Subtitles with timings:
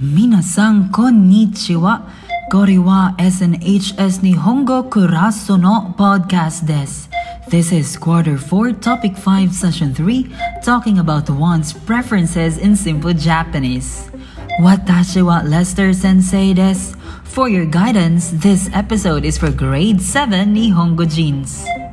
[0.00, 2.02] Minasan konnichiwa.
[2.50, 7.08] Kore wa SNHS Nihongo Kuraso no podcast des.
[7.48, 10.26] This is quarter 4, topic 5, session 3,
[10.62, 14.10] talking about one's preferences in simple Japanese.
[14.60, 16.94] Watashi wa Lester Sensei desu.
[17.24, 21.85] For your guidance, this episode is for grade 7 Nihongojins.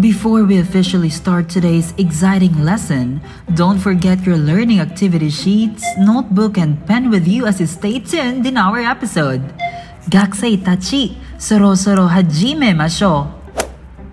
[0.00, 3.22] Before we officially start today's exciting lesson,
[3.54, 8.46] don't forget your learning activity sheets, notebook, and pen with you as you stay tuned
[8.46, 9.40] in our episode.
[10.10, 13.32] Gakusei tachi, soro soro hajime masho.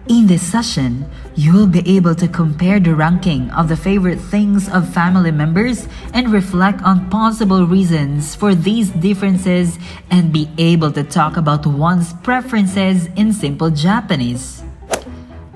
[0.08, 1.06] In this session,
[1.36, 5.90] you will be able to compare the ranking of the favorite things of family members
[6.14, 9.78] and reflect on possible reasons for these differences
[10.10, 14.63] and be able to talk about one's preferences in simple Japanese.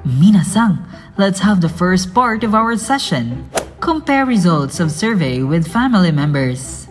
[0.06, 0.82] Minasan,
[1.16, 3.48] let's have the first part of our session.
[3.80, 6.88] Compare results of survey with family members.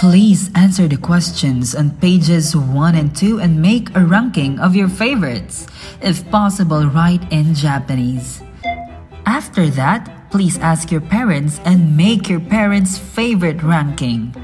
[0.00, 4.88] Please answer the questions on pages 1 and 2 and make a ranking of your
[4.88, 5.66] favorites.
[6.00, 8.42] If possible, write in Japanese.
[9.26, 14.34] After that, please ask your parents and make your parents' favorite ranking.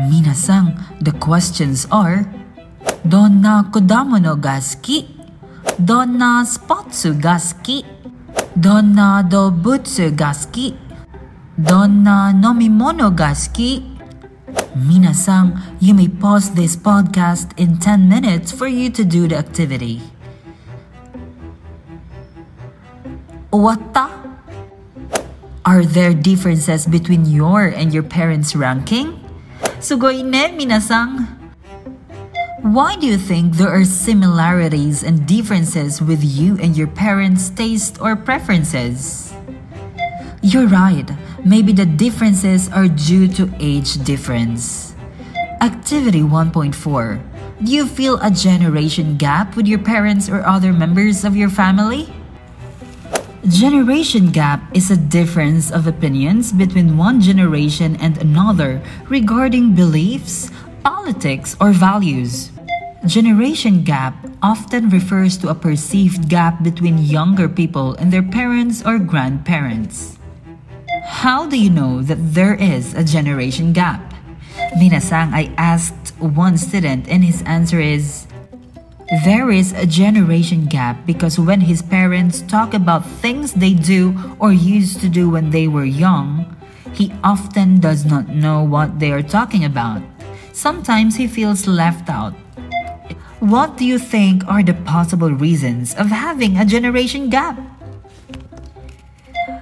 [0.00, 2.26] Minasan, the questions are
[3.06, 5.13] どんな果物が好き
[5.75, 7.11] Donna Spotsu
[8.55, 10.15] Donna Dobutsu
[11.61, 13.83] Donna Nomimono Gaski.
[15.81, 20.01] You may pause this podcast in 10 minutes for you to do the activity.
[23.51, 24.09] Owatta?
[25.65, 29.19] Are there differences between your and your parents' ranking?
[29.79, 31.34] Sugoi ne, minasan!
[32.65, 38.01] Why do you think there are similarities and differences with you and your parents' taste
[38.01, 39.31] or preferences?
[40.41, 41.05] You're right.
[41.45, 44.95] Maybe the differences are due to age difference.
[45.61, 47.21] Activity 1.4.
[47.61, 52.09] Do you feel a generation gap with your parents or other members of your family?
[53.45, 60.49] Generation gap is a difference of opinions between one generation and another regarding beliefs,
[60.81, 62.54] politics, or values.
[63.05, 68.97] Generation gap often refers to a perceived gap between younger people and their parents or
[68.97, 70.17] grandparents.
[71.05, 74.01] How do you know that there is a generation gap?
[74.81, 78.25] Minasang, I asked one student and his answer is
[79.23, 84.51] there is a generation gap because when his parents talk about things they do or
[84.51, 86.57] used to do when they were young,
[86.93, 90.01] he often does not know what they are talking about.
[90.53, 92.33] Sometimes he feels left out.
[93.45, 97.53] What do you think are the possible reasons of having a generation gap?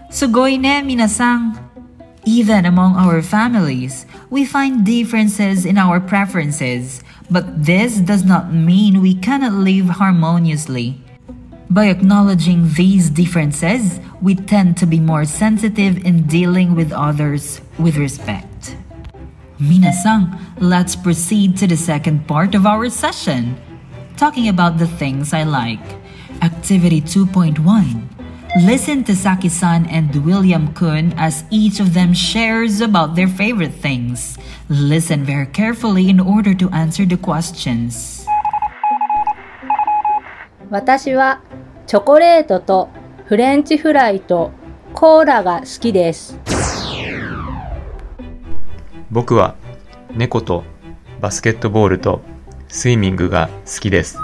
[0.07, 1.59] Sugoi ne minasang.
[2.23, 9.01] Even among our families, we find differences in our preferences, but this does not mean
[9.01, 11.03] we cannot live harmoniously.
[11.69, 17.97] By acknowledging these differences, we tend to be more sensitive in dealing with others with
[17.97, 18.77] respect.
[19.59, 23.59] Minasang, let's proceed to the second part of our session,
[24.16, 25.80] talking about the things I like.
[26.42, 28.18] Activity 2.1
[28.56, 34.38] Listen to Saki-san and William Kun as each of them shares about their favorite things.
[34.68, 38.26] Listen very carefully in order to answer the questions.
[40.70, 41.40] 私は
[41.86, 42.88] チョコレートと
[43.26, 44.50] フレンチフライと
[44.94, 46.38] コーラが好きです。
[49.10, 49.56] 僕は
[50.14, 50.64] 猫と
[51.20, 52.20] バスケットボールと
[52.72, 54.18] スイミングが好きです。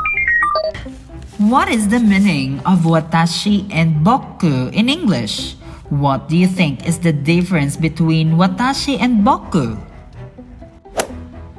[1.40, 5.56] What is the meaning of watashi and boku in English?
[5.90, 9.76] What do you think is the difference between watashi and boku?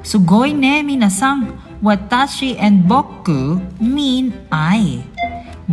[0.02, 1.58] Sugoi ne minasang.
[1.82, 5.04] Watashi and boku mean I.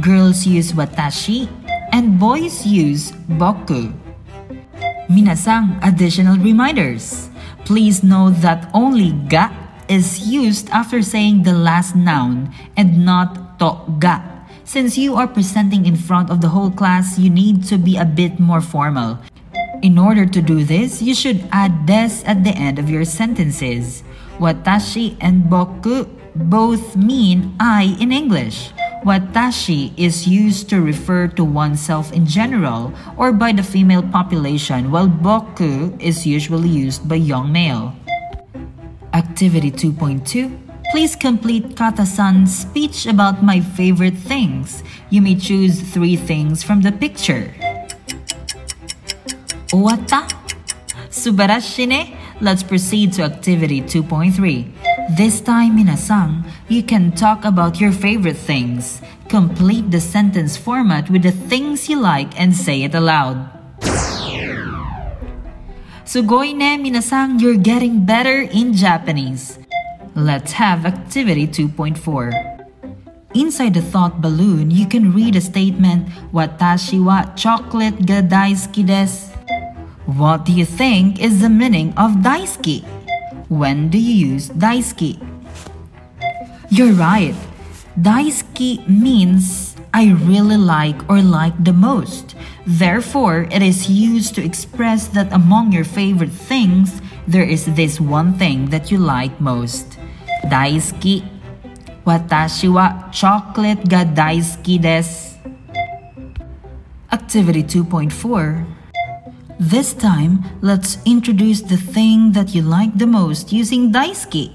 [0.02, 1.48] Girls use watashi
[1.94, 3.94] and boys use boku.
[5.08, 7.30] Minasang, additional reminders.
[7.64, 9.50] Please note that only ga
[9.89, 14.23] is used after saying the last noun and not to ga.
[14.65, 18.05] Since you are presenting in front of the whole class, you need to be a
[18.05, 19.19] bit more formal.
[19.81, 24.03] In order to do this, you should add des at the end of your sentences.
[24.39, 28.71] Watashi and boku both mean I in English.
[29.07, 35.09] Watashi is used to refer to oneself in general or by the female population, while
[35.09, 37.95] boku is usually used by young male.
[39.15, 44.83] Activity 2.2 Please complete Kata-san's speech about my favorite things.
[45.11, 47.53] You may choose three things from the picture.
[49.69, 50.25] Owatta?
[51.11, 52.17] Subarashi ne?
[52.41, 55.17] Let's proceed to activity 2.3.
[55.17, 59.03] This time, minasang, you can talk about your favorite things.
[59.29, 63.58] Complete the sentence format with the things you like and say it aloud.
[66.09, 69.59] Sugoi ne minasang, you're getting better in Japanese.
[70.15, 72.33] Let's have activity 2.4.
[73.35, 79.37] Inside the thought balloon, you can read a statement, Watashi wa chocolate ga daisuki desu.
[80.07, 82.89] What do you think is the meaning of daisuki?
[83.51, 85.21] When do you use daisuki?
[86.71, 87.37] You're right.
[88.01, 89.68] Daisuki means
[89.99, 92.37] I really like or like the most.
[92.65, 98.39] Therefore, it is used to express that among your favorite things, there is this one
[98.39, 99.99] thing that you like most.
[100.47, 101.27] Daisuki.
[102.07, 105.35] Watashi wa chocolate ga daisuki desu.
[107.11, 108.71] Activity 2.4
[109.59, 114.55] This time, let's introduce the thing that you like the most using daisuki.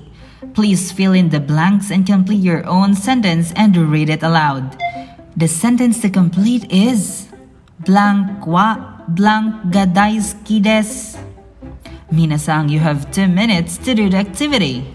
[0.56, 4.80] Please fill in the blanks and complete your own sentence and read it aloud.
[5.36, 7.26] The sentence to complete is
[7.82, 11.18] blank wa blank ga daisuki desu.
[12.14, 14.86] Minasang, you have two minutes to do the activity.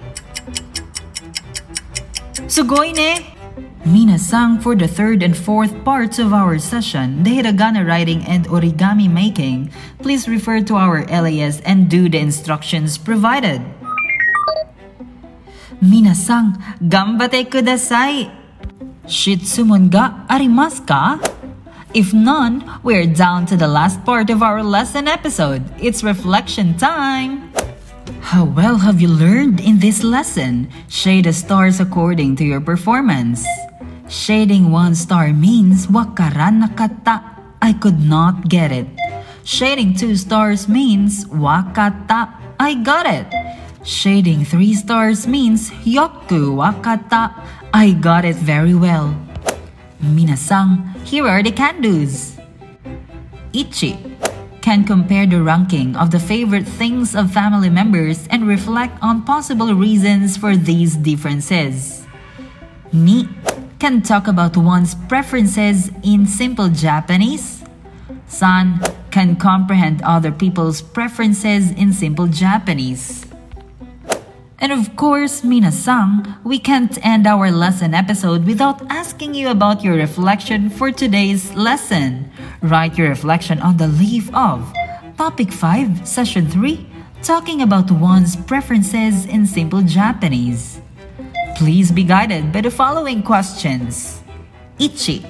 [2.46, 3.34] Sugoi ne!
[3.82, 9.10] Minasang for the third and fourth parts of our session, the hiragana writing and origami
[9.10, 13.58] making, please refer to our LAS and do the instructions provided.
[15.82, 18.37] Minasang, gambate kudasai!
[19.08, 21.16] Shitsumon ga arimasu ka?
[21.96, 25.64] If none, we're down to the last part of our lesson episode.
[25.80, 27.48] It's reflection time!
[28.20, 30.68] How well have you learned in this lesson?
[30.92, 33.48] Shade the stars according to your performance.
[34.12, 37.24] Shading one star means wakaranakata.
[37.64, 38.92] I could not get it.
[39.48, 42.28] Shading two stars means wakata.
[42.60, 43.24] I got it.
[43.84, 47.32] Shading three stars means yoku wakata.
[47.72, 49.14] I got it very well.
[50.02, 52.36] Minasang, here are the can-dos.
[53.52, 53.98] Ichi
[54.60, 59.74] can compare the ranking of the favorite things of family members and reflect on possible
[59.74, 62.06] reasons for these differences.
[62.92, 63.28] Ni
[63.78, 67.64] can talk about one's preferences in simple Japanese.
[68.26, 73.27] San can comprehend other people's preferences in simple Japanese.
[74.60, 79.94] And of course, Minasang, we can't end our lesson episode without asking you about your
[79.94, 82.30] reflection for today's lesson.
[82.60, 84.66] Write your reflection on the leaf of
[85.16, 86.84] Topic 5, Session 3,
[87.22, 90.80] talking about one's preferences in simple Japanese.
[91.54, 94.22] Please be guided by the following questions.
[94.80, 95.20] Ichi,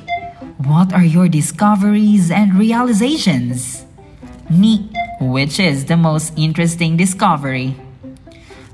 [0.65, 3.85] what are your discoveries and realizations?
[4.49, 4.89] Ni,
[5.21, 7.77] which is the most interesting discovery?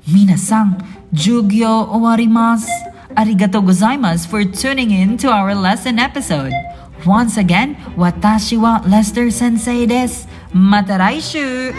[0.06, 0.76] Minasang,
[1.12, 2.68] Jugyo owarimasu.
[3.16, 6.52] Arigato gozaimasu for tuning in to our lesson episode.
[7.06, 10.26] Once again, watashi wa Lester Sensei desu.
[10.52, 11.72] Mata raishu!